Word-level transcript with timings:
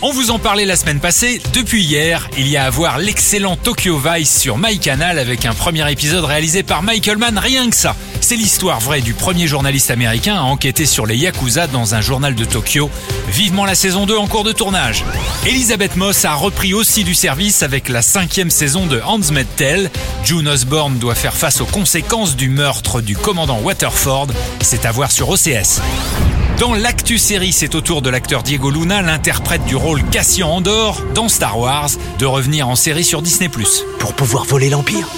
On 0.00 0.12
vous 0.12 0.30
en 0.30 0.38
parlait 0.38 0.64
la 0.64 0.76
semaine 0.76 1.00
passée. 1.00 1.42
Depuis 1.54 1.82
hier, 1.82 2.30
il 2.38 2.46
y 2.46 2.56
a 2.56 2.66
à 2.66 2.70
voir 2.70 2.98
l'excellent 2.98 3.56
Tokyo 3.56 3.98
Vice 3.98 4.38
sur 4.38 4.58
MyCanal 4.58 5.18
avec 5.18 5.44
un 5.44 5.54
premier 5.54 5.90
épisode 5.90 6.24
réalisé 6.24 6.62
par 6.62 6.84
Michael 6.84 7.18
Mann. 7.18 7.36
Rien 7.36 7.68
que 7.68 7.74
ça. 7.74 7.96
C'est 8.20 8.36
l'histoire 8.36 8.78
vraie 8.78 9.00
du 9.00 9.12
premier 9.12 9.48
journaliste 9.48 9.90
américain 9.90 10.36
à 10.36 10.42
enquêter 10.42 10.86
sur 10.86 11.04
les 11.04 11.16
Yakuza 11.16 11.66
dans 11.66 11.96
un 11.96 12.00
journal 12.00 12.36
de 12.36 12.44
Tokyo. 12.44 12.90
Vivement 13.26 13.64
la 13.64 13.74
saison 13.74 14.06
2 14.06 14.16
en 14.16 14.28
cours 14.28 14.44
de 14.44 14.52
tournage. 14.52 15.04
Elisabeth 15.44 15.96
Moss 15.96 16.24
a 16.24 16.34
repris 16.34 16.74
aussi 16.74 17.02
du 17.02 17.14
service 17.14 17.64
avec 17.64 17.88
la 17.88 18.02
cinquième 18.02 18.50
saison 18.50 18.86
de 18.86 19.00
Handmaid's 19.00 19.56
Tale. 19.56 19.90
June 20.22 20.46
Osborne 20.46 20.98
doit 20.98 21.16
faire 21.16 21.34
face 21.34 21.60
aux 21.60 21.66
conséquences 21.66 22.36
du 22.36 22.50
meurtre 22.50 23.00
du 23.00 23.16
commandant 23.16 23.58
Waterford. 23.58 24.28
C'est 24.60 24.86
à 24.86 24.92
voir 24.92 25.10
sur 25.10 25.28
OCS. 25.28 25.80
Dans 26.58 26.72
l'actu 26.72 27.18
série, 27.18 27.52
c'est 27.52 27.74
au 27.74 27.80
tour 27.80 28.00
de 28.00 28.08
l'acteur 28.10 28.44
Diego 28.44 28.70
Luna, 28.70 29.02
l'interprète 29.02 29.64
du 29.64 29.74
rôle 29.74 30.04
Cassian 30.04 30.50
Andor 30.50 31.02
dans 31.12 31.28
Star 31.28 31.58
Wars, 31.58 31.90
de 32.20 32.26
revenir 32.26 32.68
en 32.68 32.76
série 32.76 33.02
sur 33.02 33.22
Disney+. 33.22 33.50
Pour 33.98 34.14
pouvoir 34.14 34.44
voler 34.44 34.70
l'Empire 34.70 35.08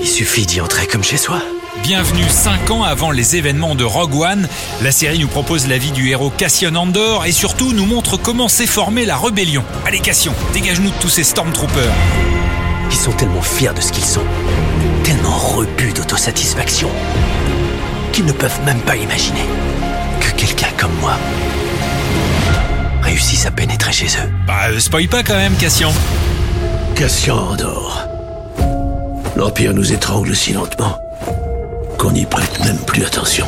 Il 0.00 0.08
suffit 0.08 0.46
d'y 0.46 0.62
entrer 0.62 0.86
comme 0.86 1.04
chez 1.04 1.18
soi. 1.18 1.42
Bienvenue 1.82 2.24
5 2.26 2.70
ans 2.70 2.82
avant 2.82 3.10
les 3.10 3.36
événements 3.36 3.74
de 3.74 3.84
Rogue 3.84 4.14
One. 4.14 4.48
La 4.80 4.90
série 4.90 5.18
nous 5.18 5.28
propose 5.28 5.68
la 5.68 5.76
vie 5.76 5.92
du 5.92 6.08
héros 6.08 6.30
Cassian 6.30 6.74
Andor 6.76 7.26
et 7.26 7.32
surtout 7.32 7.74
nous 7.74 7.84
montre 7.84 8.16
comment 8.16 8.48
s'est 8.48 8.66
formée 8.66 9.04
la 9.04 9.18
rébellion. 9.18 9.64
Allez 9.84 10.00
Cassian, 10.00 10.32
dégage-nous 10.54 10.90
de 10.90 10.98
tous 10.98 11.10
ces 11.10 11.24
Stormtroopers. 11.24 11.92
Ils 12.90 12.96
sont 12.96 13.12
tellement 13.12 13.42
fiers 13.42 13.74
de 13.74 13.82
ce 13.82 13.92
qu'ils 13.92 14.04
sont, 14.04 14.24
tellement 15.02 15.36
rebus 15.36 15.92
d'autosatisfaction, 15.92 16.88
qu'ils 18.14 18.26
ne 18.26 18.32
peuvent 18.32 18.60
même 18.64 18.80
pas 18.82 18.94
imaginer 18.94 19.44
que 20.20 20.30
quelqu'un 20.40 20.68
comme 20.78 20.94
moi 21.00 21.14
réussisse 23.02 23.44
à 23.44 23.50
pénétrer 23.50 23.92
chez 23.92 24.06
eux. 24.06 24.30
Bah, 24.46 24.68
euh, 24.68 24.78
spoil 24.78 25.08
pas 25.08 25.24
quand 25.24 25.34
même 25.34 25.56
Cassian. 25.56 25.92
Cassian 26.94 27.36
Andor. 27.36 28.06
L'Empire 29.34 29.74
nous 29.74 29.92
étrangle 29.92 30.36
si 30.36 30.52
lentement 30.52 30.96
qu'on 31.98 32.12
n'y 32.12 32.24
prête 32.24 32.60
même 32.64 32.78
plus 32.86 33.04
attention. 33.04 33.46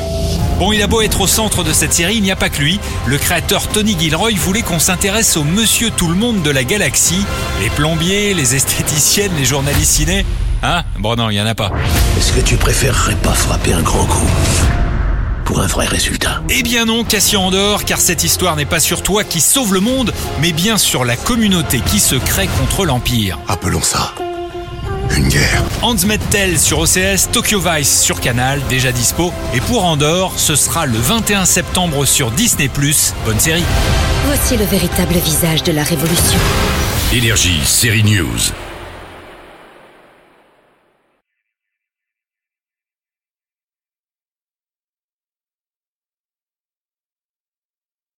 Bon, 0.58 0.72
il 0.72 0.82
a 0.82 0.88
beau 0.88 1.00
être 1.00 1.20
au 1.20 1.28
centre 1.28 1.62
de 1.62 1.72
cette 1.72 1.92
série, 1.92 2.16
il 2.16 2.22
n'y 2.22 2.32
a 2.32 2.36
pas 2.36 2.48
que 2.48 2.58
lui. 2.58 2.80
Le 3.06 3.19
créateur 3.19 3.69
Tony 3.69 3.96
Gilroy 3.96 4.32
voulait 4.36 4.62
qu'on 4.62 4.80
s'intéresse 4.80 5.36
au 5.36 5.44
monsieur 5.44 5.91
tout 5.91 6.08
le 6.08 6.16
monde 6.16 6.42
de 6.42 6.50
la 6.50 6.64
galaxie. 6.64 7.24
Les 7.62 7.70
plombiers, 7.70 8.34
les 8.34 8.56
esthéticiennes, 8.56 9.36
les 9.38 9.44
journalistes 9.44 9.92
ciné. 9.92 10.26
Hein? 10.67 10.83
Bon 10.98 11.14
non, 11.14 11.31
il 11.31 11.34
n'y 11.34 11.41
en 11.41 11.47
a 11.47 11.55
pas. 11.55 11.70
Est-ce 12.19 12.33
que 12.33 12.41
tu 12.41 12.56
préférerais 12.56 13.14
pas 13.14 13.34
frapper 13.34 13.72
un 13.72 13.83
grand 13.83 14.05
coup 14.06 14.27
pour 15.45 15.61
un 15.61 15.69
vrai 15.69 15.86
résultat? 15.86 16.42
Eh 16.50 16.64
bien 16.64 16.86
non, 16.86 17.05
Cassian 17.05 17.47
Andor, 17.47 17.84
car 17.84 18.00
cette 18.00 18.25
histoire 18.25 18.56
n'est 18.56 18.64
pas 18.64 18.81
sur 18.81 19.03
toi 19.03 19.22
qui 19.22 19.41
sauve 19.41 19.75
le 19.75 19.81
monde, 19.81 20.12
mais 20.41 20.50
bien 20.50 20.77
sur 20.77 21.05
la 21.05 21.14
communauté 21.14 21.81
qui 21.87 22.00
se 22.00 22.17
crée 22.17 22.48
contre 22.59 22.84
l'Empire. 22.84 23.39
Appelons 23.47 23.83
ça 23.83 24.12
une 25.17 25.28
guerre. 25.28 25.62
Handmaid's 25.83 26.28
Tale 26.31 26.59
sur 26.59 26.81
OCS, 26.81 27.31
Tokyo 27.33 27.61
Vice 27.61 28.03
sur 28.03 28.20
Canal, 28.20 28.61
déjà 28.69 28.91
dispo. 28.91 29.33
Et 29.55 29.61
pour 29.61 29.84
Andor, 29.84 30.33
ce 30.37 30.56
sera 30.56 30.84
le 30.84 30.98
21 30.98 31.44
septembre 31.44 32.05
sur 32.05 32.33
Disney+. 32.33 32.69
Bonne 33.25 33.39
série. 33.39 33.64
Voici 34.27 34.56
le 34.56 34.64
véritable 34.64 35.14
visage 35.14 35.62
de 35.62 35.70
la 35.70 35.84
révolution. 35.84 36.39
Énergie, 37.12 37.61
série 37.64 38.03
News. 38.03 38.66